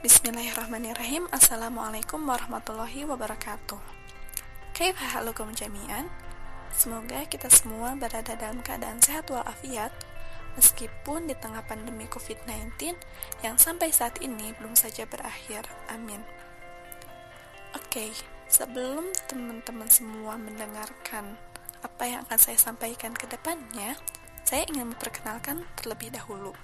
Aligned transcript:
Bismillahirrahmanirrahim. 0.00 1.28
Assalamualaikum 1.28 2.24
warahmatullahi 2.24 3.04
wabarakatuh. 3.04 3.76
Kaifa 4.72 5.20
halukum 5.20 5.52
jami'an? 5.52 6.08
Semoga 6.72 7.28
kita 7.28 7.52
semua 7.52 7.92
berada 8.00 8.32
dalam 8.32 8.64
keadaan 8.64 8.96
sehat 9.04 9.28
walafiat 9.28 9.92
Meskipun 10.56 11.28
di 11.28 11.36
tengah 11.36 11.60
pandemi 11.68 12.08
COVID-19 12.08 12.96
Yang 13.44 13.56
sampai 13.60 13.92
saat 13.92 14.16
ini 14.24 14.56
belum 14.56 14.72
saja 14.72 15.04
berakhir. 15.04 15.68
Amin. 15.92 16.24
Oke, 17.76 18.16
sebelum 18.48 19.04
teman-teman 19.28 19.92
semua 19.92 20.40
mendengarkan 20.40 21.36
Apa 21.84 22.08
yang 22.08 22.24
akan 22.24 22.40
saya 22.40 22.56
sampaikan 22.56 23.12
ke 23.12 23.28
depannya 23.28 24.00
Saya 24.48 24.64
ingin 24.64 24.96
memperkenalkan 24.96 25.68
terlebih 25.76 26.08
dahulu 26.08 26.56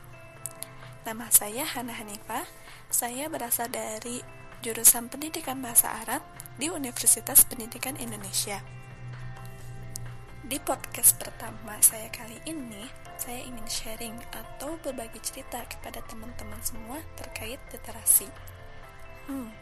Nama 1.06 1.30
saya 1.30 1.62
Hana 1.62 1.94
Hanifah. 1.94 2.42
Saya 2.90 3.30
berasal 3.30 3.70
dari 3.70 4.26
jurusan 4.58 5.06
Pendidikan 5.06 5.62
Bahasa 5.62 6.02
Arab 6.02 6.18
di 6.58 6.66
Universitas 6.66 7.46
Pendidikan 7.46 7.94
Indonesia. 7.94 8.58
Di 10.42 10.58
podcast 10.58 11.14
pertama 11.14 11.78
saya 11.78 12.10
kali 12.10 12.42
ini, 12.50 12.90
saya 13.22 13.38
ingin 13.38 13.62
sharing 13.70 14.18
atau 14.34 14.74
berbagi 14.82 15.22
cerita 15.22 15.62
kepada 15.70 16.02
teman-teman 16.10 16.58
semua 16.58 16.98
terkait 17.14 17.62
literasi. 17.70 18.26
Hmm, 19.30 19.54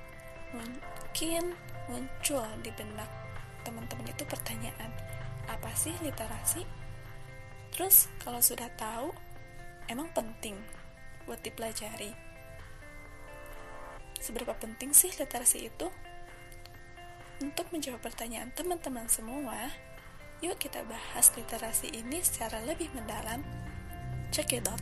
mungkin 0.57 1.53
muncul 1.93 2.49
di 2.65 2.73
benak 2.73 3.13
teman-teman 3.69 4.09
itu 4.09 4.25
pertanyaan, 4.25 4.89
apa 5.53 5.69
sih 5.77 5.93
literasi? 6.01 6.65
Terus 7.69 8.09
kalau 8.25 8.41
sudah 8.41 8.73
tahu, 8.81 9.13
emang 9.93 10.09
penting 10.17 10.57
buat 11.25 11.41
dipelajari. 11.45 12.13
Seberapa 14.21 14.57
penting 14.57 14.97
sih 14.97 15.13
literasi 15.13 15.69
itu? 15.69 15.93
Untuk 17.45 17.69
menjawab 17.75 18.01
pertanyaan 18.01 18.55
teman-teman 18.57 19.05
semua, 19.11 19.69
yuk 20.41 20.57
kita 20.57 20.81
bahas 20.89 21.29
literasi 21.37 21.93
ini 21.93 22.25
secara 22.25 22.63
lebih 22.65 22.89
mendalam. 22.97 23.45
Check 24.33 24.57
it 24.57 24.65
out. 24.65 24.81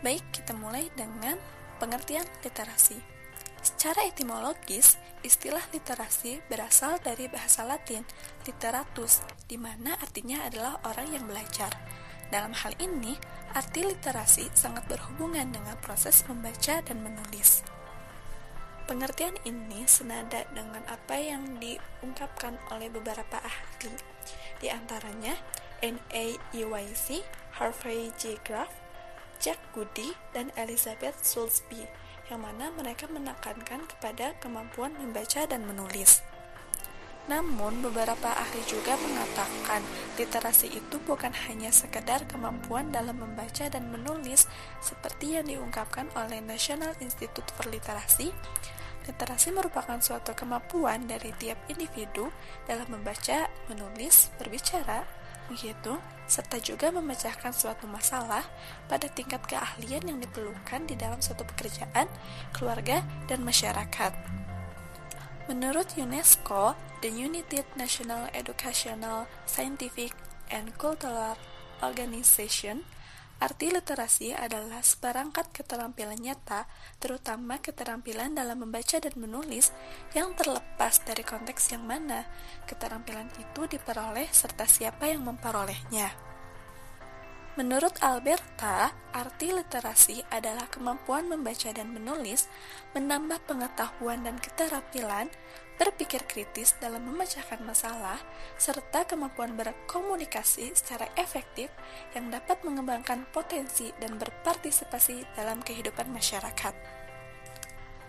Baik, 0.00 0.24
kita 0.32 0.56
mulai 0.56 0.88
dengan 0.96 1.36
pengertian 1.80 2.24
literasi. 2.44 3.00
Secara 3.64 4.04
etimologis, 4.04 5.00
istilah 5.24 5.64
literasi 5.72 6.44
berasal 6.52 7.00
dari 7.00 7.28
bahasa 7.32 7.64
Latin 7.64 8.04
literatus, 8.44 9.24
di 9.48 9.56
mana 9.56 9.96
artinya 9.96 10.44
adalah 10.44 10.76
orang 10.84 11.08
yang 11.16 11.24
belajar. 11.24 11.72
Dalam 12.28 12.52
hal 12.52 12.76
ini, 12.76 13.16
arti 13.54 13.86
literasi 13.86 14.50
sangat 14.50 14.82
berhubungan 14.90 15.54
dengan 15.54 15.78
proses 15.78 16.26
membaca 16.26 16.82
dan 16.82 16.98
menulis. 17.06 17.62
Pengertian 18.84 19.38
ini 19.46 19.86
senada 19.88 20.44
dengan 20.52 20.82
apa 20.90 21.16
yang 21.16 21.56
diungkapkan 21.62 22.58
oleh 22.74 22.90
beberapa 22.90 23.40
ahli, 23.40 23.94
di 24.60 24.68
antaranya 24.68 25.38
N.A. 25.80 26.36
Iwaisi, 26.52 27.24
Harvey 27.56 28.12
J. 28.20 28.36
Graff, 28.44 28.68
Jack 29.40 29.56
Goody, 29.72 30.12
dan 30.36 30.52
Elizabeth 30.58 31.16
Soulsby, 31.24 31.88
yang 32.28 32.44
mana 32.44 32.74
mereka 32.74 33.08
menekankan 33.08 33.86
kepada 33.88 34.36
kemampuan 34.42 34.92
membaca 34.98 35.46
dan 35.48 35.64
menulis. 35.64 36.20
Namun, 37.24 37.80
beberapa 37.80 38.36
ahli 38.36 38.60
juga 38.68 39.00
mengatakan 39.00 39.80
literasi 40.20 40.68
itu 40.68 41.00
bukan 41.08 41.32
hanya 41.48 41.72
sekedar 41.72 42.28
kemampuan 42.28 42.92
dalam 42.92 43.16
membaca 43.16 43.64
dan 43.72 43.88
menulis 43.88 44.44
seperti 44.84 45.40
yang 45.40 45.48
diungkapkan 45.48 46.12
oleh 46.20 46.44
National 46.44 46.92
Institute 47.00 47.48
for 47.56 47.64
Literacy. 47.72 48.28
Literasi 49.08 49.52
merupakan 49.52 50.00
suatu 50.00 50.32
kemampuan 50.36 51.04
dari 51.08 51.32
tiap 51.36 51.60
individu 51.68 52.28
dalam 52.68 52.88
membaca, 52.88 53.48
menulis, 53.72 54.32
berbicara, 54.40 55.04
begitu, 55.48 56.00
serta 56.24 56.56
juga 56.60 56.88
memecahkan 56.88 57.52
suatu 57.52 57.84
masalah 57.84 58.44
pada 58.88 59.08
tingkat 59.12 59.44
keahlian 59.44 60.08
yang 60.08 60.18
diperlukan 60.20 60.88
di 60.88 60.96
dalam 60.96 61.20
suatu 61.20 61.44
pekerjaan, 61.44 62.08
keluarga, 62.56 63.04
dan 63.28 63.44
masyarakat. 63.44 64.12
Menurut 65.44 65.92
UNESCO, 66.00 66.72
the 67.04 67.12
United 67.12 67.68
National 67.76 68.32
Educational, 68.32 69.28
Scientific, 69.44 70.16
and 70.48 70.72
Cultural 70.80 71.36
Organization, 71.84 72.80
arti 73.44 73.68
literasi 73.68 74.32
adalah 74.32 74.80
seperangkat 74.80 75.52
keterampilan 75.52 76.16
nyata, 76.16 76.64
terutama 76.96 77.60
keterampilan 77.60 78.32
dalam 78.32 78.64
membaca 78.64 78.96
dan 78.96 79.12
menulis 79.20 79.68
yang 80.16 80.32
terlepas 80.32 81.04
dari 81.04 81.20
konteks 81.20 81.76
yang 81.76 81.84
mana 81.84 82.24
keterampilan 82.64 83.28
itu 83.36 83.68
diperoleh 83.68 84.32
serta 84.32 84.64
siapa 84.64 85.12
yang 85.12 85.28
memperolehnya. 85.28 86.23
Menurut 87.54 87.94
Alberta, 88.02 88.90
arti 89.14 89.54
literasi 89.54 90.26
adalah 90.34 90.66
kemampuan 90.66 91.30
membaca 91.30 91.70
dan 91.70 91.94
menulis, 91.94 92.50
menambah 92.98 93.46
pengetahuan 93.46 94.26
dan 94.26 94.42
keterampilan, 94.42 95.30
berpikir 95.78 96.26
kritis 96.26 96.74
dalam 96.82 97.06
memecahkan 97.06 97.62
masalah, 97.62 98.18
serta 98.58 99.06
kemampuan 99.06 99.54
berkomunikasi 99.54 100.74
secara 100.74 101.06
efektif 101.14 101.70
yang 102.18 102.26
dapat 102.26 102.58
mengembangkan 102.66 103.22
potensi 103.30 103.94
dan 104.02 104.18
berpartisipasi 104.18 105.38
dalam 105.38 105.62
kehidupan 105.62 106.10
masyarakat. 106.10 107.03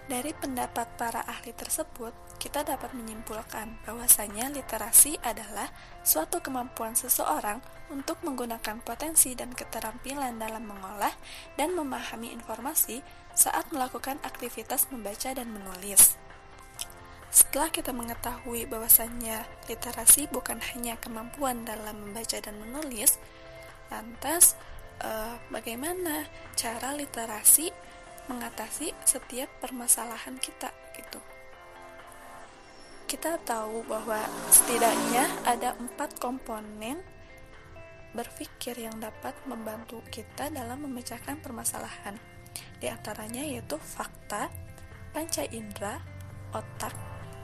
Dari 0.05 0.37
pendapat 0.37 0.85
para 1.01 1.25
ahli 1.25 1.49
tersebut, 1.49 2.13
kita 2.37 2.61
dapat 2.61 2.93
menyimpulkan 2.93 3.81
bahwasanya 3.89 4.53
literasi 4.53 5.17
adalah 5.25 5.73
suatu 6.05 6.45
kemampuan 6.45 6.93
seseorang 6.93 7.57
untuk 7.89 8.21
menggunakan 8.21 8.85
potensi 8.85 9.33
dan 9.33 9.49
keterampilan 9.57 10.37
dalam 10.37 10.69
mengolah 10.69 11.09
dan 11.57 11.73
memahami 11.73 12.29
informasi 12.37 13.01
saat 13.33 13.73
melakukan 13.73 14.21
aktivitas 14.21 14.93
membaca 14.93 15.33
dan 15.33 15.49
menulis. 15.49 16.21
Setelah 17.33 17.73
kita 17.73 17.89
mengetahui 17.89 18.69
bahwasannya 18.69 19.41
literasi 19.65 20.29
bukan 20.29 20.61
hanya 20.69 21.01
kemampuan 21.01 21.65
dalam 21.65 21.97
membaca 21.97 22.37
dan 22.37 22.61
menulis, 22.61 23.17
lantas 23.89 24.53
eh, 25.01 25.33
bagaimana 25.49 26.29
cara 26.53 26.93
literasi 26.93 27.73
mengatasi 28.27 28.91
setiap 29.05 29.49
permasalahan 29.61 30.37
kita 30.41 30.73
gitu. 30.97 31.21
Kita 33.05 33.37
tahu 33.45 33.85
bahwa 33.85 34.17
setidaknya 34.49 35.29
ada 35.45 35.77
empat 35.77 36.17
komponen 36.17 37.05
berpikir 38.15 38.79
yang 38.79 38.97
dapat 38.97 39.35
membantu 39.45 40.01
kita 40.09 40.49
dalam 40.49 40.87
memecahkan 40.87 41.37
permasalahan. 41.43 42.17
Di 42.81 42.87
antaranya 42.89 43.43
yaitu 43.43 43.75
fakta, 43.77 44.49
panca 45.13 45.43
indera, 45.51 46.01
otak, 46.55 46.95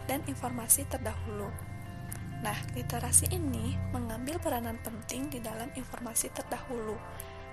dan 0.09 0.23
informasi 0.25 0.87
terdahulu. 0.89 1.51
Nah, 2.41 2.57
literasi 2.73 3.29
ini 3.29 3.77
mengambil 3.93 4.41
peranan 4.41 4.81
penting 4.81 5.29
di 5.29 5.37
dalam 5.37 5.69
informasi 5.77 6.33
terdahulu. 6.33 6.97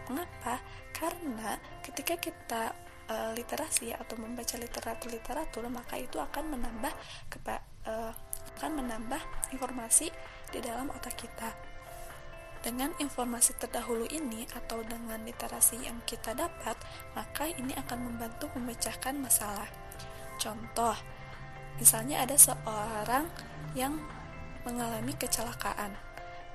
Mengapa? 0.09 0.65
Karena 0.97 1.61
ketika 1.85 2.17
kita 2.17 2.73
uh, 3.09 3.33
literasi 3.35 3.93
atau 3.97 4.15
membaca 4.21 4.55
literatur-literatur 4.55 5.65
maka 5.73 5.99
itu 5.99 6.21
akan 6.21 6.57
menambah 6.57 6.93
kepa, 7.33 7.61
uh, 7.89 8.13
akan 8.59 8.85
menambah 8.85 9.21
informasi 9.53 10.13
di 10.53 10.59
dalam 10.61 10.93
otak 10.93 11.17
kita. 11.17 11.51
Dengan 12.59 12.91
informasi 12.99 13.55
terdahulu 13.55 14.11
ini 14.11 14.43
atau 14.51 14.83
dengan 14.83 15.23
literasi 15.23 15.87
yang 15.87 16.03
kita 16.03 16.35
dapat 16.35 16.75
maka 17.15 17.47
ini 17.47 17.71
akan 17.79 18.13
membantu 18.13 18.51
memecahkan 18.59 19.15
masalah. 19.15 19.71
Contoh 20.43 20.95
misalnya 21.79 22.27
ada 22.27 22.35
seorang 22.35 23.31
yang 23.79 24.03
mengalami 24.67 25.15
kecelakaan. 25.15 25.95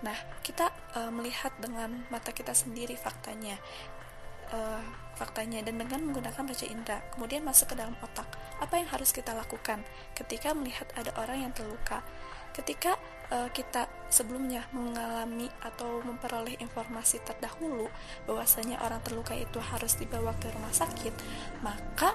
Nah, 0.03 0.19
kita 0.43 0.67
uh, 0.99 1.07
melihat 1.07 1.55
dengan 1.63 2.03
mata 2.11 2.35
kita 2.35 2.51
sendiri 2.51 2.99
faktanya 2.99 3.55
uh, 4.53 4.81
faktanya 5.17 5.61
dan 5.61 5.77
dengan 5.77 6.09
menggunakan 6.09 6.41
baca 6.45 6.65
indera 6.65 6.97
kemudian 7.13 7.41
masuk 7.41 7.73
ke 7.73 7.75
dalam 7.77 7.97
otak. 8.01 8.25
Apa 8.61 8.79
yang 8.81 8.89
harus 8.89 9.09
kita 9.09 9.33
lakukan 9.33 9.81
ketika 10.13 10.53
melihat 10.53 10.87
ada 10.93 11.13
orang 11.17 11.49
yang 11.49 11.53
terluka? 11.53 12.05
Ketika 12.53 12.97
uh, 13.33 13.49
kita 13.49 13.89
sebelumnya 14.13 14.69
mengalami 14.73 15.49
atau 15.65 16.01
memperoleh 16.05 16.57
informasi 16.61 17.21
terdahulu 17.25 17.89
bahwasanya 18.29 18.77
orang 18.85 19.01
terluka 19.01 19.33
itu 19.33 19.57
harus 19.57 19.97
dibawa 19.97 20.37
ke 20.37 20.53
rumah 20.53 20.73
sakit 20.73 21.13
maka 21.65 22.13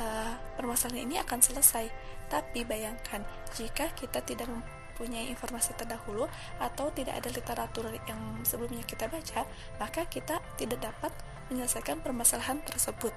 uh, 0.00 0.36
permasalahan 0.56 1.08
ini 1.08 1.16
akan 1.24 1.40
selesai. 1.40 1.88
Tapi 2.28 2.68
bayangkan 2.68 3.24
jika 3.56 3.88
kita 3.96 4.20
tidak 4.20 4.48
mempunyai 4.52 5.32
informasi 5.32 5.72
terdahulu 5.78 6.28
atau 6.60 6.92
tidak 6.92 7.22
ada 7.22 7.30
literatur 7.32 7.88
yang 8.04 8.20
sebelumnya 8.44 8.84
kita 8.84 9.08
baca 9.08 9.48
maka 9.80 10.04
kita 10.10 10.42
tidak 10.60 10.84
dapat 10.92 11.14
menyelesaikan 11.48 12.00
permasalahan 12.00 12.60
tersebut. 12.64 13.12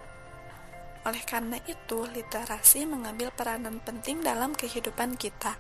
Oleh 1.02 1.24
karena 1.26 1.58
itu, 1.66 2.06
literasi 2.06 2.86
mengambil 2.86 3.34
peranan 3.34 3.82
penting 3.82 4.22
dalam 4.22 4.54
kehidupan 4.54 5.18
kita. 5.18 5.58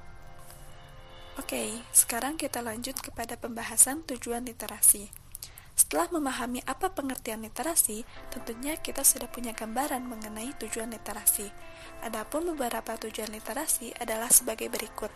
Oke, 1.40 1.82
sekarang 1.96 2.38
kita 2.38 2.62
lanjut 2.62 3.00
kepada 3.00 3.40
pembahasan 3.40 4.04
tujuan 4.06 4.46
literasi. 4.46 5.10
Setelah 5.74 6.12
memahami 6.14 6.62
apa 6.68 6.94
pengertian 6.94 7.42
literasi, 7.42 8.06
tentunya 8.30 8.78
kita 8.78 9.02
sudah 9.02 9.26
punya 9.32 9.56
gambaran 9.56 10.06
mengenai 10.06 10.54
tujuan 10.62 10.92
literasi. 10.94 11.50
Adapun 12.06 12.54
beberapa 12.54 12.94
tujuan 13.00 13.32
literasi 13.34 13.96
adalah 13.98 14.30
sebagai 14.30 14.70
berikut. 14.70 15.10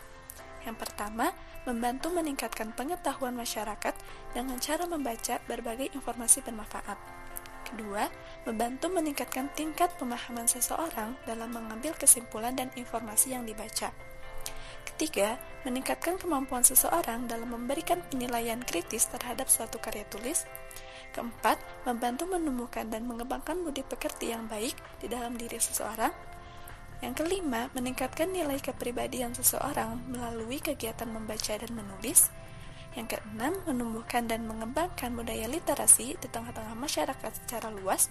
Yang 0.66 0.82
pertama, 0.82 1.30
membantu 1.70 2.10
meningkatkan 2.10 2.74
pengetahuan 2.74 3.38
masyarakat 3.38 3.94
dengan 4.34 4.58
cara 4.58 4.90
membaca 4.90 5.38
berbagai 5.46 5.94
informasi 5.94 6.42
bermanfaat. 6.42 6.98
Kedua, 7.66 8.06
membantu 8.46 8.94
meningkatkan 8.94 9.50
tingkat 9.58 9.90
pemahaman 9.98 10.46
seseorang 10.46 11.18
dalam 11.26 11.50
mengambil 11.50 11.98
kesimpulan 11.98 12.54
dan 12.54 12.70
informasi 12.78 13.34
yang 13.34 13.44
dibaca. 13.44 13.90
Ketiga, 14.86 15.36
meningkatkan 15.68 16.16
kemampuan 16.16 16.64
seseorang 16.64 17.28
dalam 17.28 17.52
memberikan 17.52 18.00
penilaian 18.08 18.62
kritis 18.64 19.10
terhadap 19.12 19.52
suatu 19.52 19.82
karya 19.82 20.08
tulis. 20.08 20.48
Keempat, 21.12 21.60
membantu 21.84 22.30
menumbuhkan 22.32 22.88
dan 22.88 23.04
mengembangkan 23.04 23.60
budi 23.66 23.84
pekerti 23.84 24.32
yang 24.32 24.48
baik 24.48 24.78
di 25.02 25.12
dalam 25.12 25.36
diri 25.36 25.60
seseorang. 25.60 26.14
Yang 27.04 27.28
kelima, 27.28 27.68
meningkatkan 27.76 28.32
nilai 28.32 28.62
kepribadian 28.64 29.36
seseorang 29.36 30.00
melalui 30.08 30.64
kegiatan 30.64 31.12
membaca 31.12 31.60
dan 31.60 31.72
menulis. 31.76 32.32
Yang 32.96 33.20
keenam, 33.20 33.54
menumbuhkan 33.68 34.32
dan 34.32 34.48
mengembangkan 34.48 35.12
budaya 35.20 35.52
literasi 35.52 36.16
di 36.16 36.28
tengah-tengah 36.32 36.80
masyarakat 36.80 37.32
secara 37.44 37.68
luas. 37.68 38.08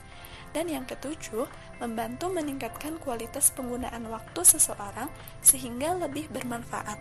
Dan 0.53 0.69
yang 0.69 0.85
ketujuh, 0.85 1.49
membantu 1.81 2.29
meningkatkan 2.29 3.01
kualitas 3.01 3.49
penggunaan 3.57 4.05
waktu 4.13 4.41
seseorang 4.45 5.09
sehingga 5.41 5.97
lebih 5.97 6.29
bermanfaat. 6.29 7.01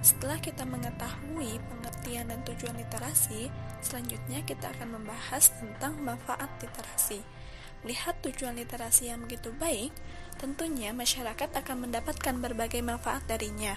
Setelah 0.00 0.38
kita 0.40 0.62
mengetahui 0.64 1.58
pengertian 1.66 2.30
dan 2.30 2.40
tujuan 2.46 2.78
literasi, 2.78 3.50
selanjutnya 3.82 4.40
kita 4.46 4.72
akan 4.72 4.96
membahas 4.96 5.52
tentang 5.58 5.98
manfaat 6.00 6.48
literasi. 6.62 7.20
Melihat 7.84 8.14
tujuan 8.22 8.56
literasi 8.56 9.10
yang 9.10 9.26
begitu 9.26 9.50
baik, 9.58 9.92
tentunya 10.40 10.94
masyarakat 10.96 11.50
akan 11.52 11.90
mendapatkan 11.90 12.34
berbagai 12.38 12.80
manfaat 12.80 13.26
darinya. 13.28 13.74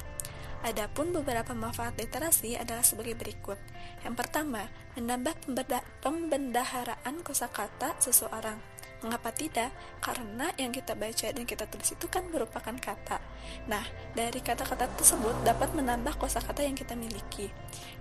Adapun 0.60 1.16
beberapa 1.16 1.56
manfaat 1.56 1.96
literasi 1.96 2.60
adalah 2.60 2.84
sebagai 2.84 3.16
berikut. 3.16 3.56
Yang 4.04 4.16
pertama, 4.20 4.68
menambah 5.00 5.40
pembendaharaan 6.04 7.24
kosakata 7.24 7.96
seseorang. 8.04 8.60
Mengapa 9.00 9.32
tidak? 9.32 9.72
Karena 10.04 10.52
yang 10.60 10.76
kita 10.76 10.92
baca 10.92 11.32
dan 11.32 11.48
kita 11.48 11.64
tulis 11.72 11.96
itu 11.96 12.04
kan 12.12 12.28
merupakan 12.28 12.76
kata. 12.76 13.24
Nah, 13.72 13.88
dari 14.12 14.44
kata-kata 14.44 14.92
tersebut 15.00 15.40
dapat 15.48 15.72
menambah 15.72 16.20
kosakata 16.20 16.68
yang 16.68 16.76
kita 16.76 17.00
miliki. 17.00 17.48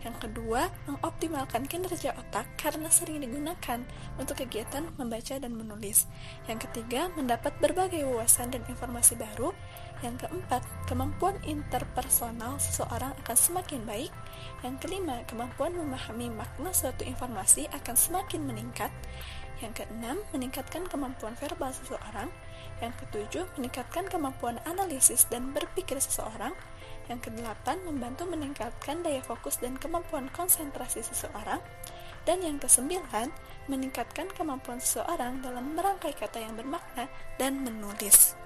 Yang 0.02 0.26
kedua, 0.26 0.66
mengoptimalkan 0.90 1.70
kinerja 1.70 2.18
otak 2.18 2.50
karena 2.58 2.90
sering 2.90 3.22
digunakan 3.22 3.78
untuk 4.18 4.42
kegiatan 4.42 4.90
membaca 4.98 5.38
dan 5.38 5.54
menulis. 5.54 6.10
Yang 6.50 6.66
ketiga, 6.66 7.14
mendapat 7.14 7.54
berbagai 7.62 8.02
wawasan 8.02 8.50
dan 8.50 8.66
informasi 8.66 9.14
baru. 9.14 9.54
Yang 9.98 10.26
keempat, 10.26 10.62
kemampuan 10.86 11.34
interpersonal 11.42 12.54
seseorang 12.62 13.18
akan 13.26 13.36
semakin 13.36 13.82
baik. 13.82 14.14
Yang 14.62 14.86
kelima, 14.86 15.26
kemampuan 15.26 15.74
memahami 15.74 16.30
makna 16.30 16.70
suatu 16.70 17.02
informasi 17.02 17.66
akan 17.74 17.96
semakin 17.98 18.46
meningkat. 18.46 18.94
Yang 19.58 19.82
keenam, 19.82 20.22
meningkatkan 20.30 20.86
kemampuan 20.86 21.34
verbal 21.34 21.74
seseorang. 21.74 22.30
Yang 22.78 22.94
ketujuh, 23.02 23.44
meningkatkan 23.58 24.06
kemampuan 24.06 24.62
analisis 24.70 25.26
dan 25.26 25.50
berpikir 25.50 25.98
seseorang. 25.98 26.54
Yang 27.10 27.30
kedelapan, 27.34 27.82
membantu 27.82 28.30
meningkatkan 28.30 29.02
daya 29.02 29.18
fokus 29.26 29.58
dan 29.58 29.74
kemampuan 29.82 30.30
konsentrasi 30.30 31.02
seseorang. 31.02 31.58
Dan 32.22 32.38
yang 32.46 32.62
kesembilan, 32.62 33.34
meningkatkan 33.66 34.30
kemampuan 34.30 34.78
seseorang 34.78 35.42
dalam 35.42 35.74
merangkai 35.74 36.14
kata 36.14 36.38
yang 36.38 36.54
bermakna 36.54 37.10
dan 37.34 37.66
menulis. 37.66 38.38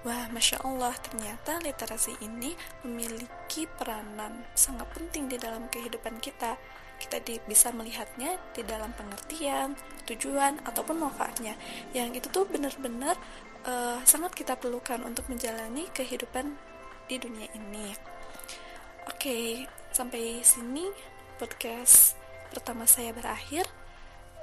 Wah, 0.00 0.32
masya 0.32 0.64
Allah, 0.64 0.96
ternyata 0.96 1.60
literasi 1.60 2.16
ini 2.24 2.56
memiliki 2.88 3.68
peranan 3.68 4.48
sangat 4.56 4.88
penting 4.96 5.28
di 5.28 5.36
dalam 5.36 5.68
kehidupan 5.68 6.16
kita. 6.24 6.56
Kita 6.96 7.20
di, 7.20 7.36
bisa 7.44 7.68
melihatnya 7.68 8.40
di 8.56 8.64
dalam 8.64 8.96
pengertian, 8.96 9.76
tujuan, 10.08 10.64
ataupun 10.64 11.04
manfaatnya. 11.04 11.52
Yang 11.92 12.24
itu 12.24 12.28
tuh 12.32 12.44
benar-benar 12.48 13.20
uh, 13.68 14.00
sangat 14.08 14.32
kita 14.32 14.56
perlukan 14.56 15.04
untuk 15.04 15.28
menjalani 15.28 15.84
kehidupan 15.92 16.56
di 17.04 17.20
dunia 17.20 17.52
ini. 17.52 17.92
Oke, 19.04 19.68
sampai 19.92 20.40
sini 20.40 20.88
podcast 21.36 22.16
pertama 22.48 22.88
saya 22.88 23.12
berakhir. 23.12 23.68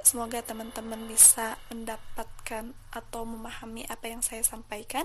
Semoga 0.06 0.39
teman-teman 0.39 1.04
bisa 1.09 1.59
mendapatkan 1.74 2.71
atau 2.94 3.21
memahami 3.27 3.83
apa 3.89 4.06
yang 4.07 4.21
saya 4.24 4.39
sampaikan. 4.45 5.04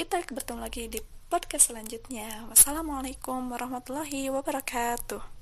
Kita 0.00 0.16
bertemu 0.32 0.64
lagi 0.64 0.88
di 0.88 0.96
podcast 1.28 1.68
selanjutnya. 1.68 2.48
Wassalamualaikum 2.48 3.52
warahmatullahi 3.52 4.32
wabarakatuh. 4.32 5.39